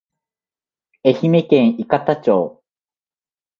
[1.03, 2.63] 愛媛県伊方町